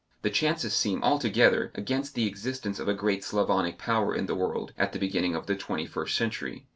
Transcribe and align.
The 0.23 0.31
chances 0.31 0.73
seem 0.73 1.03
altogether 1.03 1.71
against 1.75 2.15
the 2.15 2.25
existence 2.25 2.79
of 2.79 2.87
a 2.87 2.93
great 2.95 3.23
Slavonic 3.23 3.77
power 3.77 4.15
in 4.15 4.25
the 4.25 4.33
world 4.33 4.71
at 4.75 4.93
the 4.93 4.97
beginning 4.99 5.35
of 5.35 5.45
the 5.45 5.55
twenty 5.55 5.85
first 5.85 6.15
century. 6.17 6.65